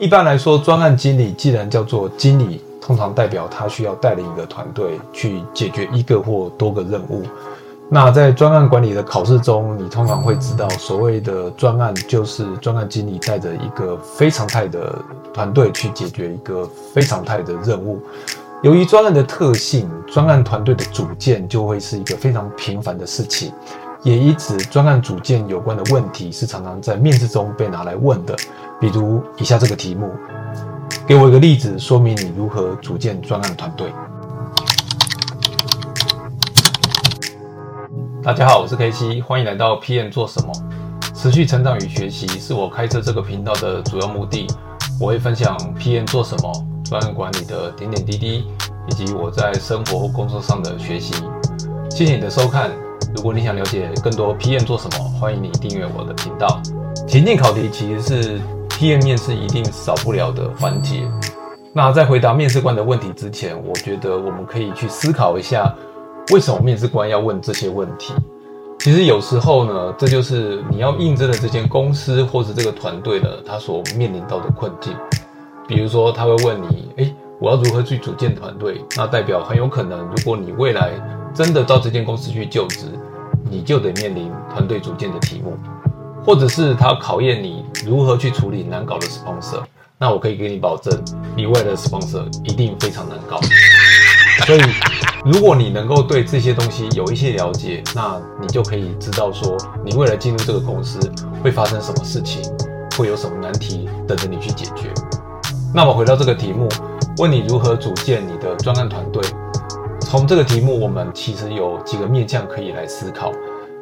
[0.00, 7.22] 一般来说，专案经理既然叫做经理，通常代表他需要带领一个团队去解决一个或多个任务。
[7.90, 14.98] 那在专案管理的考试中，你通常会知道，所谓的专案就是专案经理带着一个非常态的
[15.34, 18.00] 团队去解决一个非常态的任务。
[18.62, 23.52] 由于专案的特性，专案团队的组建就会是一个非常频繁的事情，
[24.02, 28.34] 也因此，专案组建有关的问题是常常在面试中被拿来问的。
[28.80, 30.10] 比如以下这个题目，
[31.06, 33.92] 给我一个例子，说明你如何组建专案团队。
[38.22, 40.52] 大家好，我是 K C，欢迎来到 PM 做什么？
[41.14, 44.46] 持续成长与学习是我开设这个频道的主要目的。
[44.98, 46.50] 我会分享 PM 做什么。
[46.84, 48.46] 专案管理的点点滴滴，
[48.88, 51.12] 以及我在生活或工作上的学习。
[51.90, 52.70] 谢谢你的收看。
[53.14, 56.62] 如果你想了解更多 PM 做什么，欢迎你订阅我的频道。
[57.06, 58.40] 情境考题其实是
[58.80, 61.06] PM 面试一定少不了的环节。
[61.74, 65.70] 那在回答面试官的问题之前，我觉得我们可以去思考一下，
[66.32, 68.14] 为什么面试官要问这些问题？
[68.78, 74.96] 其实有时候呢，这就是你要应征的这间公司或者这个团队呢，他所面临到的困境。
[75.68, 80.92] 比如说，他会问你：“诶，我要如何去组建团队？”那代表很有可能，如果你未来
[81.34, 82.86] 真的到这间公司去就职，
[83.50, 85.52] 你就得面临团队组建的题目，
[86.24, 89.62] 或者是他考验你如何去处理难搞的 sponsor。
[89.98, 90.98] 那我可以给你保证，
[91.36, 93.38] 你未来的 sponsor 一定非常难搞。
[94.46, 94.60] 所以，
[95.26, 100.98] 如果你能够对这些东西有一些了解，那你就可以知道说，你未来进入这个公司
[101.42, 102.42] 会发生什么事情，
[102.96, 104.90] 会有什么难题等着你去解决。
[105.74, 106.66] 那么回到这个题目，
[107.18, 109.22] 问你如何组建你的专案团队。
[110.00, 113.30] 从这个题目，我们其实有几个面向可以来思考。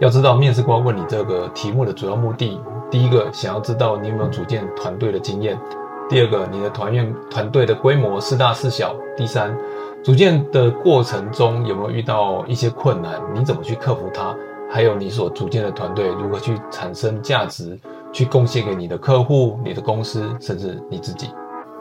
[0.01, 5.57] 要知道，面试官问你这个题目的主要目的，第一个想要知道你有没有组建团队的经验；
[6.09, 9.53] 第二个，你的团员团队的规模是大是小；第三，
[10.05, 14.33] 组建的过程中有没有遇到一些困难，你怎么去克服它？
[14.71, 17.77] 还有你所组建的团队如何去产生价值，
[18.13, 21.29] 去贡献给你的客户、你的公司，甚至你自己。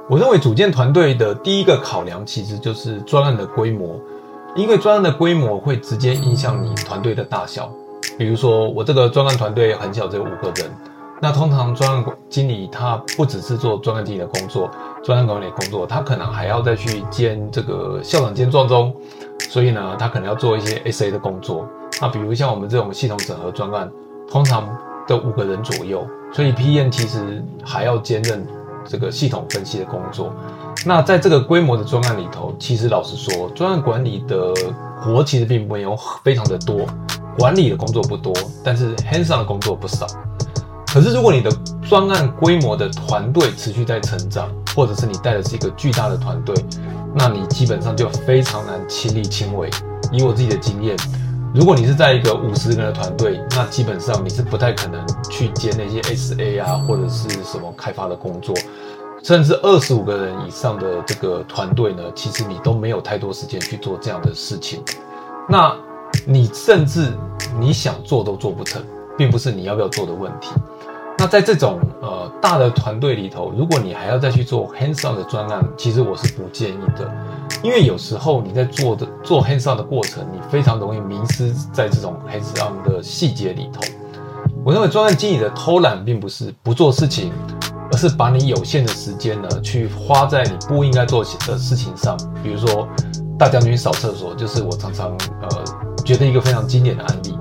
[0.10, 4.00] 我认为组建团队的第一个考量，其实就是专案的规模，
[4.56, 7.70] 因为专案的规模会直接影响你团队的大小。
[8.18, 10.72] 比如说，我这个专案团队很小，只有五个人，
[11.22, 14.70] 那通常专案经理他不只是做专案经理的工作，
[15.04, 18.94] 专案管理工作，他可能还要再去兼这个校长兼壮中，
[19.50, 21.68] 所以呢，他可能要做一些 SA 的工作。
[22.02, 23.90] 那比如像我们这种系统整合专案，
[24.30, 24.68] 通常
[25.08, 28.46] 都五个人左右，所以 PM 其实还要兼任。
[28.90, 30.32] 这个系统分析的工作，
[30.86, 34.54] 那在这个规模的专案里头，其实老实说，专案管理的
[35.02, 36.86] 活其实并没有非常的多，
[37.38, 38.34] 管理的工作不多，
[38.64, 40.08] 但是 hands on 的工作不少。
[40.88, 41.52] 可是如果你的
[41.88, 46.56] 专案规模的团队持续在成长，或者是你带的是一个巨大的团队，
[47.14, 49.70] 那你基本上就非常难亲力亲为。
[50.12, 50.96] 以我自己的经验。
[51.54, 58.56] 如果你是在一个五十人的团队，那基本上你是不太可能去接那些 SA 啊，或者是什么开发的工作，
[59.24, 64.82] 甚至二十五个人以上的这个团队呢，其实你都没有太多时间去做这样的事情。
[65.50, 65.76] 那
[66.30, 67.14] 你甚至
[67.58, 68.84] 你想做都做不成，
[69.18, 70.50] 并不是你要不要做的问题。
[71.18, 77.10] 那在这种呃大的团队里头，如果你还要再去做 hands on 的专案，其实我是不建议的。
[77.64, 83.82] 因为有时候你在做的做 hands on 的过程，你非常容易迷失在这种 hands on 的细节里头。
[84.66, 87.32] 我认为专案经理的偷懒并不是不做事情，
[87.92, 92.18] 而是把你有限的时间呢，去花在你不应该做的事情上。
[92.44, 92.86] 比如说
[93.40, 95.50] 大将军扫厕所，就是我常常呃
[96.08, 97.38] 觉得一个非常经典的案例。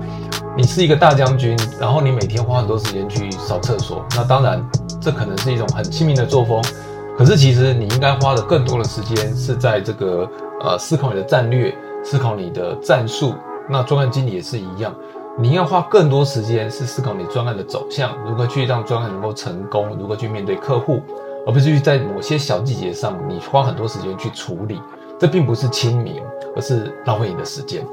[0.57, 4.61] 你是一个大将军，然后你每天花很多时间去扫厕所，那当然
[4.99, 6.61] 这可能是一种很亲民的作风。
[7.17, 10.29] 可是，其实你应该花的更多的时间是在这个
[10.61, 11.73] 呃思考你的战略，
[12.03, 13.33] 思考你的战术。
[13.69, 14.93] 那专案经理也是一样，
[15.39, 21.01] 你要花更多时间是思考你专案的走向，如何去让专案能够成功，如何去面对客户，
[21.45, 24.81] 而不是去在某些小细节上你花很多时间去处理。
[25.19, 26.21] 这并不是亲民，
[26.55, 27.83] 而是浪费你的时间。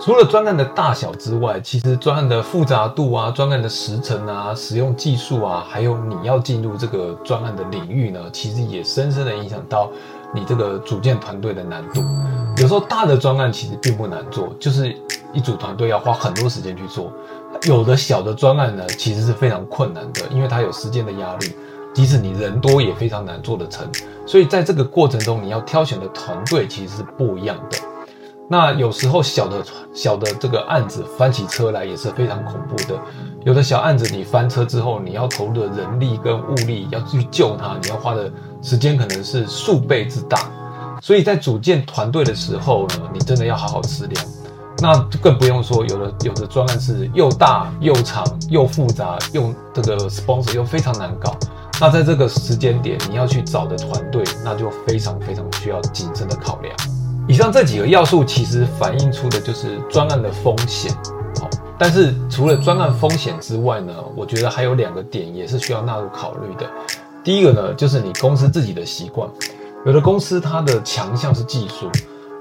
[0.00, 9.90] 除了专案的大小之外，其实专案的复杂度啊、专案的时程啊、使用技术啊，还有你要进入这个专案的领域呢，其实也深深的影响到
[10.34, 12.02] 你这个组建团队的难度。
[12.58, 14.94] 有时候大的专案其实并不难做，就是
[15.32, 17.06] 一组团队要花很多时间去做；
[17.66, 21.52] 有的小的专案呢，其实是非常困难的，因为它有时间的压力，
[21.94, 23.88] 即使你人多也非常难做得成。
[24.26, 27.78] 所以在这个过程中，你要挑选的团队其实是不一样的。
[28.54, 32.96] 那有时候小的小的这个案子翻起车来也是非常恐怖的，
[33.44, 38.30] 有的小案子你翻车之后，你要投入的人力跟物力要去救它，你要花的
[38.62, 40.38] 时间可能是数倍之大。
[41.02, 44.24] 所以在组建团队的时候呢，你真的要好好思量。
[44.78, 51.36] 那更不用说，有的有的专案是又大又长又复杂，用这个 sponsor 又非常难搞。
[51.80, 56.72] 那在这个时间点，你要去找的团队，那就非常非常需要谨慎的考量。
[57.26, 60.94] 以上这几个要素其实反映出的就是专案的风险。
[61.40, 61.48] 好，
[61.78, 66.68] 但是除了专案风险之外呢，我觉得还有两个点也是需要纳入考虑的。
[67.22, 69.28] 第一个呢，就是你公司自己的习惯。
[69.86, 71.90] 有的公司它的强项是技术，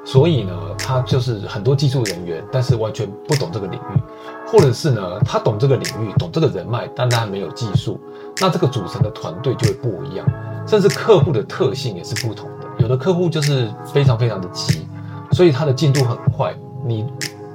[0.03, 4.01] 所以呢，它就是很多技术人员，但是完全不懂这个领域，
[4.45, 7.97] 或者是呢，他懂这个领域，懂这个人脉，但他没有技术。
[8.41, 10.25] 那这个组成的团队就会不一样，
[10.68, 12.62] 甚至客户的特性也是不同的。
[12.79, 14.87] 有的客户就是非常非常的急，
[15.31, 16.53] 所以他的进度很快。
[16.85, 17.05] 你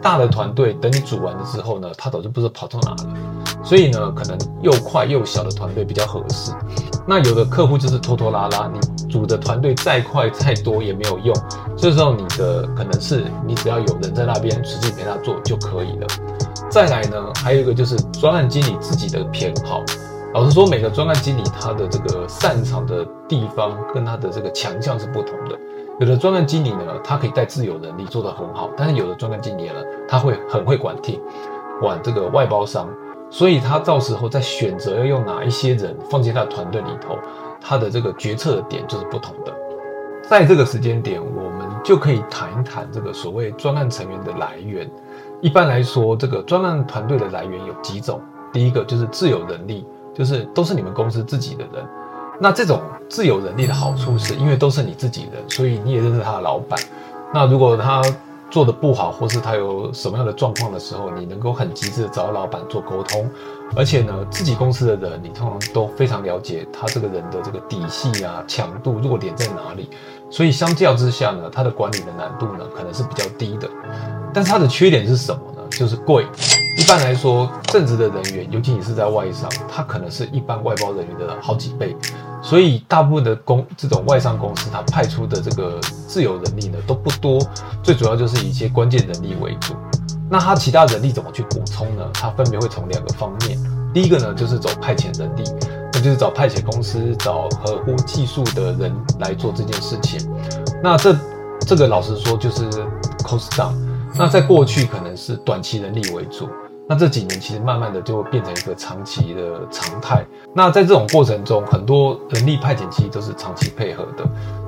[0.00, 3.14] 大的团队等你组完了之后呢，他早就不知道跑到哪了。
[3.64, 6.52] 所以呢，可能又快又小的团队比较合适。
[7.06, 11.34] 那有的客户就是拖拖拉拉，你组的团队再快再多也没有用。
[11.76, 16.06] 这时候你的可能是你只要有人在那边实际陪他做就可以了。
[16.70, 19.82] 再来呢，还有一个就是专案经理自己的偏好。
[20.34, 25.58] 老实说，每个专案经理他的这个擅长的地方跟他的这个强项是不同的。
[25.98, 31.18] 有的专案经理呢，他可以带自有能力做得很好，但是有的专案经理呢，他会很会管 team，
[31.80, 32.88] 管这个外包商，
[33.30, 37.18] 所以他到时候在选择要用哪一些人放进他的团队里头，
[37.58, 39.52] 他的这个决策的点就是不同的。
[40.28, 44.88] 在这个时间点，我们就可以谈一谈这个所谓专案成员的来源。
[45.40, 48.20] 一般来说，这个专案团队的来源有几种，
[48.52, 49.86] 第一个就是自有能力。
[50.18, 51.86] 就是都是你们公司自己的人，
[52.40, 56.78] 那这种自有人力的好处是，因为都是你自己人，所以你也认识他的老板。
[57.32, 58.02] 那如果他
[58.50, 63.30] 做的不好，或是他有什么样的状况的时候，你能够很及时的找老板做沟通。
[63.76, 69.90] 而且呢，自己公司的人，你通常都非常了解他这个人的这个底细啊、强度、弱点在哪里。
[70.30, 73.68] 所以相较之下呢，他的管理的难度呢，可能是比较低的。
[74.32, 75.57] 但是他的缺点是什么呢？
[75.78, 76.26] 就是贵。
[76.76, 81.94] 一般来说，正职的人员，尤其你是在外商，他可能是一般外包人员的好几倍，
[82.42, 87.40] 所以大部分的公这种外商公司，他派出的这个自由人力呢都不多，
[87.82, 89.74] 最主要就是以一些关键人力为主。
[90.30, 92.04] 那他其他人力怎么去补充呢？
[92.14, 93.58] 他分别会从两个方面，
[93.92, 95.42] 第一个呢就是走派遣人力，
[95.92, 100.20] 那就是找派遣公司找合乎技术的人来做这件事情。
[100.82, 101.16] 那这
[101.66, 102.64] 这个老实说就是
[103.24, 103.87] cost down。
[104.16, 106.48] 那在过去可能是短期人力为主。
[106.90, 110.24] 那这几年其实慢慢的就会变成一个长期的常态。
[110.54, 114.24] 那在这种过程中，很多人力派遣其实都是长期配合的。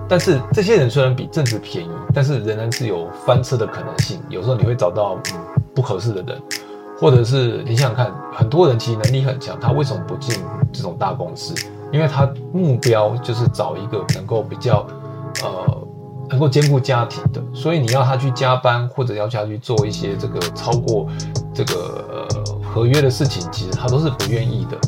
[0.06, 4.20] 但是这些人虽然比正职便宜，但是仍然是有翻车的可能性。
[4.28, 5.40] 有时候你会找到嗯
[5.74, 6.42] 不合适的人，
[6.98, 10.38] 或者是你想想看，很多人其实能力很强，他为什么不进
[10.70, 11.54] 这种大公司？
[11.90, 14.86] 因为他目标就是找一个能够比较
[15.42, 15.88] 呃
[16.30, 17.42] 能够兼顾家庭的。
[17.52, 21.06] 所以你要他去加班，或者要求他去做一些这个超过。
[21.52, 24.78] 这个呃合约的事情，其实他都是不愿意的。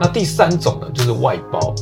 [0.00, 1.74] 那第三种呢，就是外包。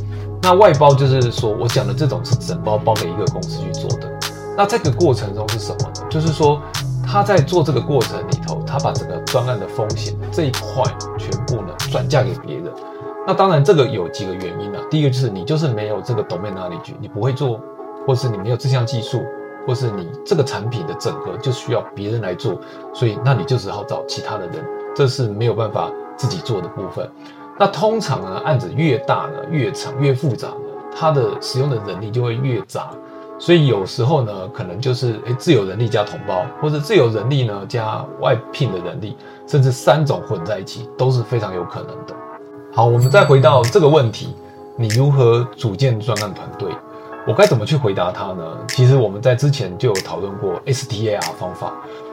[0.43, 4.13] 那外包就是说我讲的这种是整包包给一个公司去做的。
[4.59, 6.07] 那这个过程中是什么呢？
[6.11, 6.61] 就是说
[7.07, 10.83] 他在做这个过程里头，他把整个专案的风险这一块
[11.17, 12.71] 全部呢转嫁给别人。
[13.27, 14.83] 那当然这个有几个原因啊。
[14.91, 17.59] 第一个就是你就是没有这个 domenali 你不会做，
[18.07, 19.23] 或是你没有这项技术。
[19.67, 22.61] 或是你这个产品的整合就需要别人来做，
[22.93, 24.63] 所以那你就只好找其他的人，
[24.95, 27.11] 这是没有办法自己做的部分。
[27.59, 30.55] 那通常呢，案子越大呢，越长越复杂呢，
[30.95, 32.91] 它的使用的人力就会越杂。
[33.39, 42.15] 所以有时候呢，可能就是诶自有人力加同胞，或者自有人力呢加外聘的人力，甚至三种混在一起都是非常有可能的。
[42.71, 44.37] 好，我们再回到这个问题，
[44.77, 46.69] 你如何组建专案团队？
[47.27, 48.45] 我该怎么去回答他呢？
[48.69, 51.73] 其实我们在之前就有讨论过 STAR 方法。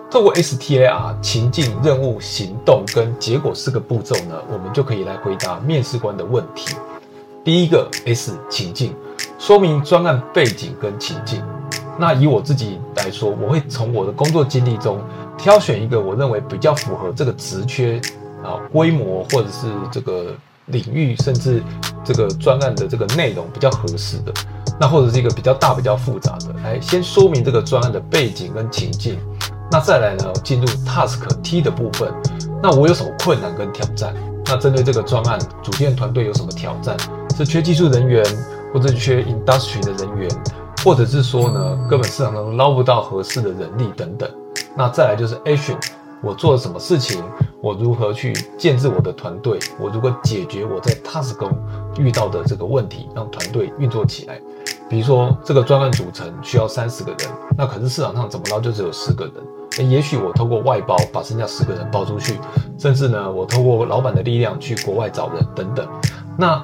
[0.10, 6.76] 透过 STAR 情境、任务、行动跟结果四个步骤呢，我们就可以来回答面试官的问题。
[7.44, 8.94] 第一个 S 情境，
[9.40, 11.42] 说明专案背景跟情境。
[11.98, 15.02] 那以我自己来说，我会从我的工作经历中
[15.38, 18.00] 挑选一个我认为比较符合这个职缺
[18.44, 20.34] 啊规模或者是这个
[20.72, 21.62] 领域，甚至
[22.04, 24.34] 这个专案的这个内容比较合适的。
[24.80, 29.20] 那或者是一个比较大、比较复杂的，来先说明这个专案的背景跟情境。
[29.70, 32.12] 那再来呢，进入 task T 的部分。
[32.64, 34.14] 那我有什么困难跟挑战？
[34.46, 36.98] 那针对这个专案，组建团队有什么挑战？
[37.38, 38.26] 是缺技术人员，
[38.74, 40.30] 或者缺 industry 的人员，
[40.84, 44.30] 或者是说呢，根本市场上捞不到合适的人力等等。
[44.76, 45.78] 那再来就是 action，
[46.24, 47.24] 我做了什么事情，
[47.62, 51.52] 我如何去建制我的团队，我如何解决我在 task 中
[51.98, 54.40] 遇到的这个问题，让团队运作起来。
[54.88, 57.20] 比如说，这个专案组成需要三十个人，
[57.58, 59.34] 那可是市场上怎么捞就只有十个人。
[59.78, 62.38] 诶也许我透过外包把剩下十个人包出去，
[62.78, 65.88] 甚至呢，我透过老板的力量去国外找人等等。
[66.38, 66.62] 那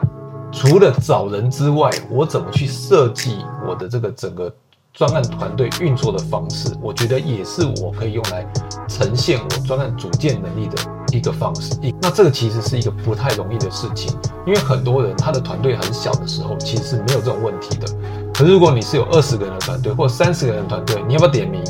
[0.51, 4.53] 除了找人之外，我怎么去设计我的这个整个
[4.97, 6.75] 专案团队运作的方式？
[6.81, 8.43] 我觉得也是我可以用来
[8.87, 10.75] 呈现我专案组建能力的
[11.15, 11.75] 一个方式。
[12.01, 17.85] 那这个其实是一个不太容易的事情，因为很多人他的团队很小的时候，其实是没有这种问题的。
[18.33, 21.61] 可是如果你是有二十个人的团队，或三十个人的团队，你要不要点名？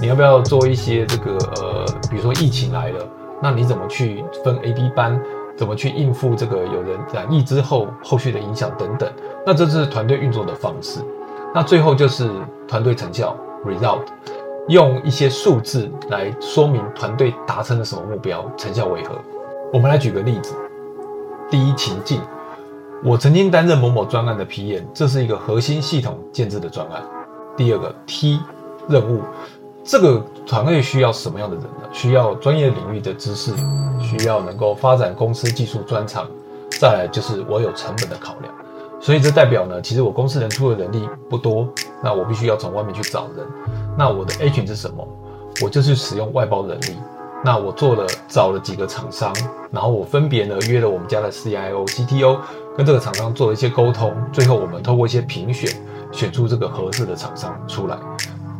[0.00, 3.08] 你要不要做一些这个呃，比如说疫情来了，
[3.40, 5.22] 那你怎么去分 A、B 班？
[5.56, 9.10] 怎么去应付这个有人染疫之后后续的影响等等？
[9.46, 10.98] 那这是团队运作的方式。
[11.56, 12.28] 那最后就是
[12.68, 13.34] 团队成效
[13.64, 14.02] （result），
[14.68, 19.14] 用一些数字来说明团队达成了什么目标，成效为何。
[19.72, 20.52] 我们来举个例子：
[21.50, 22.20] 第一情境，
[23.02, 27.02] 我曾经担任某某专案的 PM，这是一个核心系统建制的专案。
[27.56, 28.38] 第二个 T
[28.86, 29.22] 任务。
[29.82, 31.88] 这个团队需要什么样的人呢？
[31.90, 33.54] 需要专业领域的知识，
[33.98, 36.26] 需要能够发展公司技术专长，
[36.78, 38.52] 再来就是我有成本的考量。
[39.06, 41.68] 所以这代表呢，其实我公司能出的人力不多，
[42.02, 43.46] 那我必须要从外面去找人。
[43.96, 45.06] 那我的 A 群是什么？
[45.62, 46.96] 我就是使用外包人力。
[47.44, 49.32] 那我做了找了几个厂商，
[49.70, 52.38] 然后我分别呢约了我们家的 CIO、CTO，
[52.76, 55.70] 跟这个厂商做了一些沟通，最后我们透过一些评选，
[56.10, 57.96] 选出这个合适的厂商出来。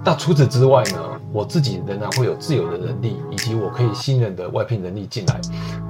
[0.04, 1.15] 那除此之外呢？
[1.36, 5.38] 我自己仍然会有自有的能力，以及我可以信任的外聘能力进来。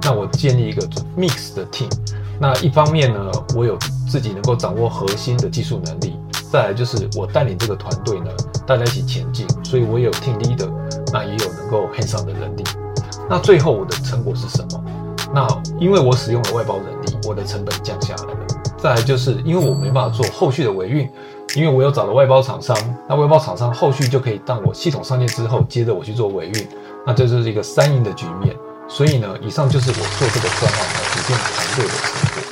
[0.03, 0.85] 那我建立一个
[1.17, 1.89] mix 的 team。
[2.37, 3.77] 那一方面呢，我有
[4.09, 6.19] 自己能够掌握核心的技术能力；
[6.51, 8.29] 再来就是我带领这个团队呢，
[8.65, 9.47] 大家一起前进。
[9.63, 10.69] 所以我有 team leader，
[11.13, 12.63] 那也有能够 hands on 的能力。
[13.29, 14.83] 那最后我的成果是什么？
[15.33, 15.47] 那
[15.79, 18.39] 因为我使用了外包人力，我的成本降下来了。
[18.77, 21.09] 再来就是因为我没办法做后续的维运。
[21.57, 22.77] 因为我有找了外包厂商，
[23.09, 26.67] 那外包厂商后续就可以当我系统上线之后，接着我去做维运，
[27.03, 28.55] 那这就是一个三赢的局面。
[28.87, 32.43] 所以呢，以上就是我做这个专案的组建团队的成果。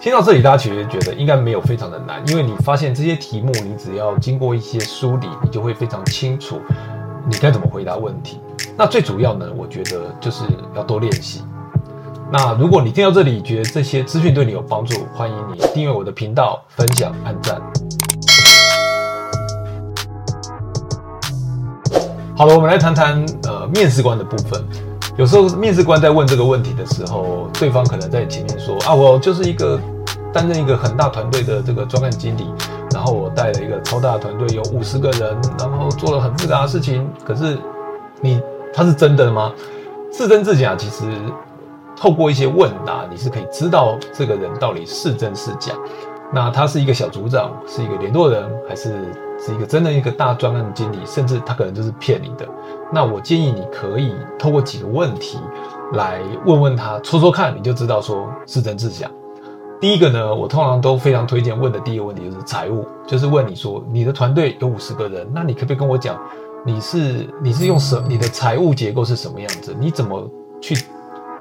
[0.00, 6.60] 听到这里，大家其实觉得应该没有非常的难，因为你发现这些题目，你只要经过一些梳理，你就会非常清楚
[7.28, 8.38] 你该怎么回答问题。
[8.76, 10.44] 那最主要呢，我觉得就是
[10.76, 11.42] 要多练习。
[12.30, 17.60] 那如果你听到这里觉得这些资讯对你有帮助，欢迎你订阅我的频道、分享、按赞。
[22.38, 24.62] 好了，我们来谈谈呃面试官的部分。
[25.16, 29.80] 有时候面试官在问这个问题的时候，对方可能在前面说啊，我就是一个
[30.34, 32.46] 担任一个很大团队的这个专案经理，
[32.92, 37.08] 然后我带了一个超大团队，有五十个人，然后做了很复杂的事情。
[37.24, 37.56] 可是
[38.20, 38.38] 你
[38.70, 39.50] 他是真的吗？
[40.12, 40.76] 是真是假？
[40.76, 41.10] 其实
[41.96, 45.72] 透过一些问答，你是可以知道这个人到底是真是假。
[46.34, 48.92] 那他是一个小组长，是一个联络人，还是？
[49.38, 52.46] 是一个真的一个大专案经理，甚至他可能就是骗你的。
[52.92, 55.38] 那我建议你可以透过几个问题
[55.92, 59.10] 来问问他，戳戳看，你就知道说是真是假。
[59.78, 66.18] 第一个呢，我通常都非常推荐问的第一个问题就是财务，就是问你说你的团队有五十个人，那你可不可以跟我讲，
[66.64, 69.76] 你是你是用什你的财务结构是什么样子？
[69.78, 70.26] 你怎么
[70.62, 70.74] 去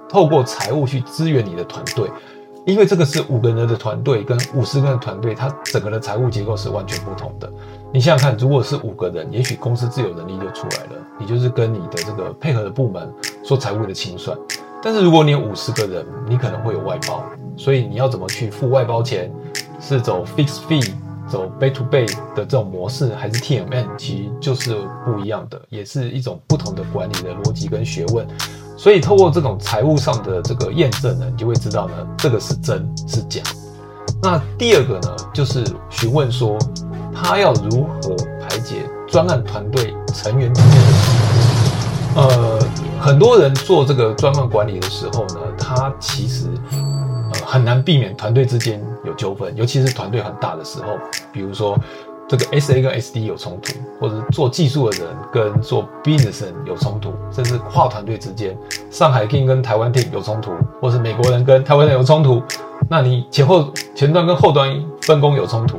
[0.10, 2.12] 透过财务去支援你的团队？
[2.66, 7.48] 因为这个是五个人的团队跟五十个人团队，它整个的财务结构是完全不同的。
[7.94, 13.08] 你想想看，如果是五个人，也许公司自有能力就出来了，你就是跟你的这个配合的部门
[13.44, 14.36] 做财务的清算。
[14.82, 17.24] 但是如果你有五十个人，你可能会有外包，
[17.56, 19.32] 所以你要怎么去付外包钱？
[19.80, 20.92] 是走 fixed fee，
[21.28, 23.86] 走 bay to bay 的这种模式，还是 TMN？
[23.98, 28.26] 其实就是不一样的，也是一种不同的管理的逻辑跟学问。
[28.78, 33.42] 所以透过这种财务上的这个验证呢，你就会知道呢，这个是真是假。
[34.22, 36.58] 那第二个呢，就是询问说，
[37.14, 42.60] 他要如何排解专案团队成员之间的呃，
[43.00, 50.98] 很多人做这个专案管理的时候呢，他其实呃很难避免团队之间有纠纷，尤其是团队很大的时候，
[51.32, 51.80] 比如说。
[52.28, 58.58] 这个 S A 跟 S D 有冲突，或者做技术的人跟做 business 人有冲突，甚至跨团队之间，
[58.90, 60.52] 上海 team 跟台湾 team 有冲突，
[60.82, 62.42] 或是美国人跟台湾人有冲突，
[62.90, 65.78] 那你前后前端跟后端分工有冲突，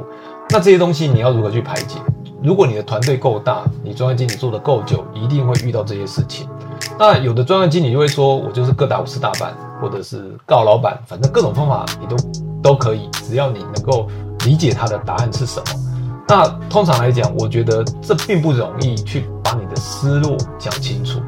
[0.50, 1.98] 那这些东西你要如何去排解？
[2.42, 6.48] 如果你的团队够大，你专业经理做的够久，一定会遇到这些事情。
[6.96, 12.16] 那有的专业经理就会说，我就是各打五十大板，或者是告老板，反正各种方法你都
[12.62, 14.06] 都可以，只要你能够
[14.44, 15.64] 理解他的答案是什么。
[16.28, 21.20] 那通常来讲，我觉得这并不容易去把你的思路讲清楚，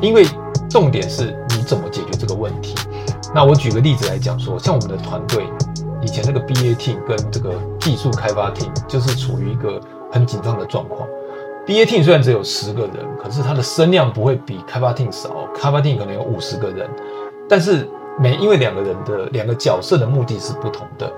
[0.00, 0.26] 因为
[0.68, 2.74] 重点是你怎么解决这个问题。
[3.34, 5.46] 那我举个例子来讲说，像我们的团队
[6.02, 9.80] 以前那个 BAT 跟这个技术开发 team 就是处于一个
[10.10, 11.08] 很紧张的状况。
[11.66, 16.90] BAT 虽然只有十个人，可是它的声量不会比开发 team 少，开发 team 可能有五十个人，
[17.48, 21.10] 但是每因为两个人的两个角色的目的是不同的。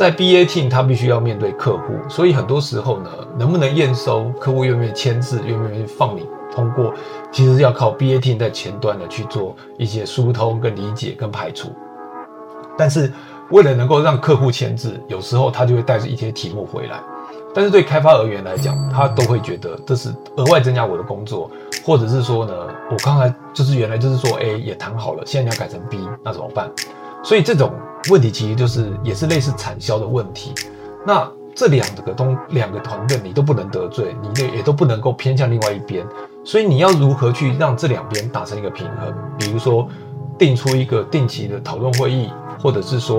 [0.00, 6.94] 在 BAT，他必须要面对客户，所以很多时候呢，能不能验收，客户愿不愿意签字，愿不愿意放你通过，
[7.30, 11.68] 其实要靠 BAT 在前端的去做一些疏通、跟理解、跟排除。
[12.78, 13.12] 但是
[13.50, 16.98] 为了能够让客户签字，有时候他就会带着一些题目回来。
[17.54, 21.50] 但是对开发人员来讲，他都会觉得这是额外增加我的工作，
[21.84, 22.54] 或者是说呢，
[22.90, 26.70] 我刚才就是原来就是说 A 也谈好了，现在你要改成 B，那怎么办？
[27.22, 27.70] 所以这种。
[28.08, 30.54] 问题其实就是也是类似产销的问题，
[31.06, 36.06] 那这两个东两个团队你都不能得罪，你也也都不能够偏向另外一边，
[36.44, 39.12] 所以你要如何去让这两边达成一个平衡？
[39.38, 39.86] 比如说
[40.38, 43.18] 定出一个定期的讨论会议，或者是说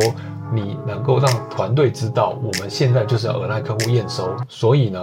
[0.51, 4.99] 你能够让团队知道我们现在就是要额外客户验收，所以呢，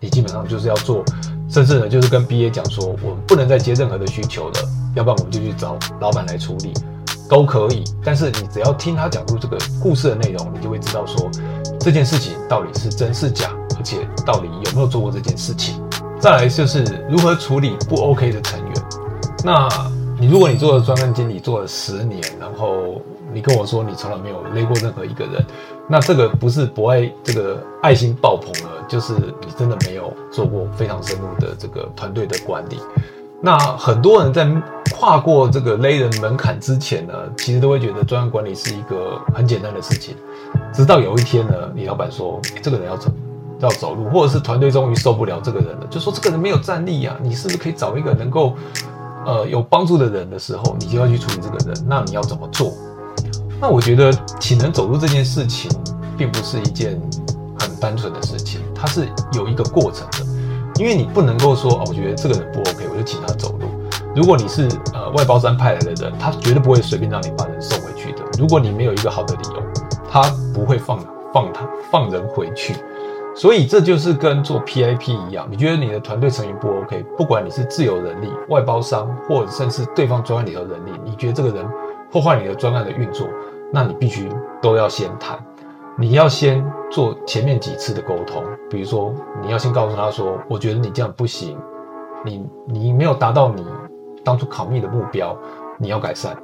[0.00, 1.02] 你基本上就是要做，
[1.48, 4.54] 甚至呢就是跟 BA 讲说，我们不能再接任何的需求了，
[4.94, 6.74] 要不然我们就去找老板来处理。
[7.34, 11.28] 都可以，但是你只要听他讲述这个故事的内容，你就会知道说
[11.80, 15.82] 这件事情到底是真是假，而且到底有没有做过这件事情。
[16.20, 18.72] 再来就是如何处理不 OK 的成员。
[19.44, 19.68] 那
[20.16, 25.44] 你如果你做了专案经理做了十年，然后你跟我说你从来没有勒过任何一个人，
[25.88, 32.78] 那这个不是不爱这个爱心爆棚了，就是你真的没有做过非常深入的这个团队的管理。
[33.40, 34.48] 那很多人在
[34.96, 40.14] 跨过这个勒人门槛之前呢，其实都会觉得专案管理是一个很简单的事情。
[40.72, 43.10] 直到有一天呢，你老板说这个人要走，
[43.58, 48.54] 要走路，或者是团队终于受不了这个人了，就说这个人没有战力啊，你是不是可以找一个能够
[49.26, 51.86] 呃有帮助的人的时候，你就要去处理这个人？
[51.88, 52.72] 那你要怎么做？
[53.60, 55.68] 那我觉得请人走路这件事情，
[56.16, 57.00] 并不是一件
[57.58, 60.18] 很单纯的事情，它是有一个过程的。
[60.76, 63.58] 因为你不能够说哦，我觉得这个人不 OK，我就请他走。
[64.14, 68.22] 如果你是呃外包商派来的人，他绝对不会随便让你把人送回去的。
[68.38, 69.62] 如果你没有一个好的理由，
[70.10, 70.22] 他
[70.54, 70.98] 不会放
[71.32, 72.74] 放他放人回去。
[73.36, 81.66] 所以这就是跟做 PIP 一样，你觉得你的团队成员不 OK，不管你是自由人力、外包商，或者甚至对方专案里头人力，你觉得这个人
[82.12, 83.26] 破坏你的专案的运作，
[83.72, 84.28] 那你必须
[84.62, 85.36] 都要先谈。
[85.98, 91.58] 你要先做前面几次的沟通，比如说你要先告诉他说，我觉得你这样不行，
[92.24, 93.64] 你你没有达到你
[94.24, 95.36] 当初考密的目标，
[95.78, 96.36] 你要改善。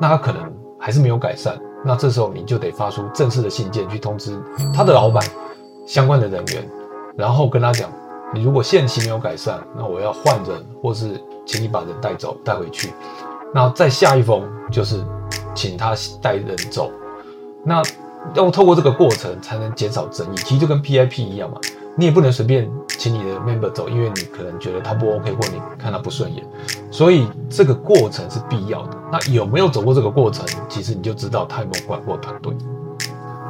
[0.00, 4.38] 那他可能还是没有改善，那这时候你就得发出正式的信件去通知
[4.74, 5.24] 他的老板、
[5.86, 6.68] 相关的人员，
[7.16, 7.90] 然后跟他讲，
[8.34, 12.92] 你如果限期没有改善，那我要换人，或是请你把人带走带回去。
[13.54, 15.02] 那再下一封就是
[15.54, 16.90] 请他带人走，
[17.64, 17.82] 那。
[18.34, 21.56] 要透过这个过程才能减少争议，其实就跟 PIP 一样嘛，
[21.98, 26.46] 你也不能随便请你的 member 走，因为你可能觉得他不 OK 或你看他不顺眼，
[26.92, 28.96] 所以这个过程是必要的。
[29.10, 32.54] 那有没有走过这个过程，其实你就知道他有没有管过团队。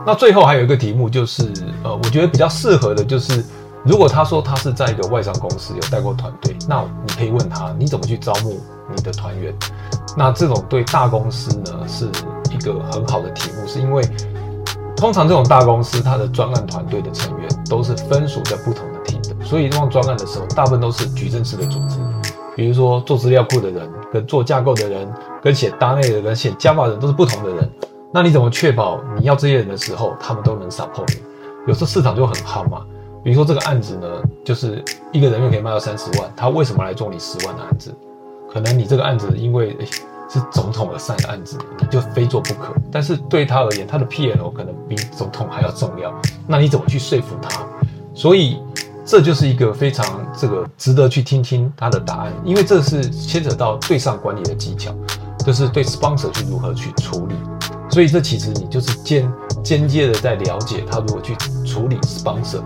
[0.07, 1.53] 那最后还有一个题目就是，
[1.85, 3.45] 呃，我觉得比较适合的就是，
[3.85, 8.59] 如果他说他是在一个外商公司有带过团队，那你可以问他你怎么去招募
[8.97, 9.55] 你的团员。
[10.17, 12.07] 那这种对大公司呢是
[12.51, 14.03] 一个很好的题目，是因为。
[14.99, 21.99] 通常这种大公司，它的专案团队的成员都是分属在不同的 team 的，所以做专案的时候，大部分都是矩阵式的组织。
[22.57, 25.09] 比如说做资料库的人，跟做架构的人，
[25.41, 27.71] 跟写搭内的人、写 Java 人都是不同的人。
[28.13, 31.23] 那你怎么确保你要这些人的时候，他们都能 support 你？
[31.69, 32.85] 有时候市场就很夯嘛。
[33.23, 34.09] 比如说这个案子呢，
[34.45, 37.95] 就是一个人员可以卖到三十万，他为什么来做你十万的案子？
[38.53, 39.77] 可能你这个案子因为。
[40.29, 42.75] 是总统而上的案子，你就非做不可。
[42.93, 46.13] 但是对他而言，他的 PL 可能比总统还要重要。
[46.47, 47.65] 那你怎么去说服他？
[48.15, 48.61] 所以
[49.05, 50.05] 这就是一个非常
[50.39, 54.95] 这个值得去听听他的答案，因为这是牵扯到对上管理的技巧，
[55.47, 57.35] 就是对 sponsor 去如何去处理。
[57.91, 59.33] 所以这其实你就是间
[59.65, 62.61] 间接的在了解他如何去处理 sponsor。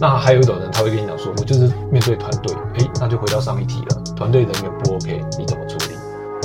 [0.00, 5.89] 那还有一种人，他会跟你讲说，我就是面对团队，诶，那就回到上一题了，团队人员不 OK，你怎么处理？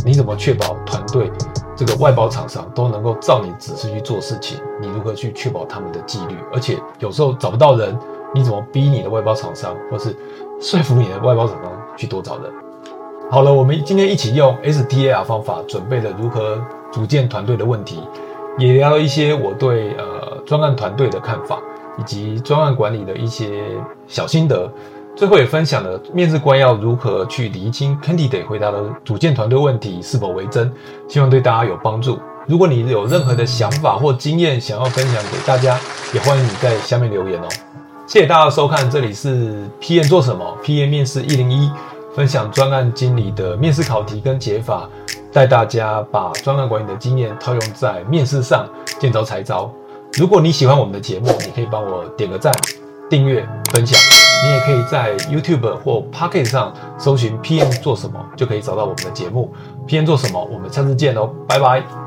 [0.06, 1.32] 你怎么确保团队
[1.76, 4.60] 这个外包厂商都能够照你指示去做事情？
[4.80, 6.36] 你如何去确保他们的纪律？
[6.54, 7.98] 而且有时候找不到人，
[8.32, 10.16] 你怎么逼你的外包厂商，或是
[10.62, 12.54] 说服你的外包厂商去多找人？
[13.32, 18.00] 好了，我们今天一起用 STAR 方法准备了如何组建团队的问题，
[18.60, 21.60] 也聊了一些我对呃专案团队的看法，
[21.98, 23.64] 以及专案管理的一些
[24.08, 24.72] 小心得。
[25.16, 30.70] 最后也分享了面试官要如何去厘清 candidate 回答的组建团队问题是否为真，
[31.08, 32.20] 希望对大家有帮助。
[32.46, 35.80] 如果你有任何的想法或经验想要分享给大家，
[36.14, 37.48] 也欢迎你在下面留言哦。
[38.06, 41.72] 谢谢大家收看，这里是 P N 做什么？P N 面试一零一，
[42.14, 44.88] 分享专案经理的面试考题跟解法，
[45.32, 48.68] 带大家把专案管理的经验套用在面试上，
[49.00, 49.72] 见招拆招。
[50.14, 52.54] 如果你喜欢我们的节目，你可以帮我点个赞、
[53.10, 54.25] 订阅、分享。
[54.46, 59.52] 你也可以在 YouTube 或 Pocket 上搜寻 PM 做什么，就可以找到我们的节目。
[59.88, 60.44] PM 做什么？
[60.52, 62.05] 我们下次见喽，拜拜。